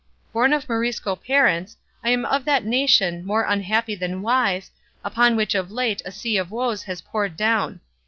[0.33, 4.71] "Born of Morisco parents, I am of that nation, more unhappy than wise,
[5.03, 7.81] upon which of late a sea of woes has poured down.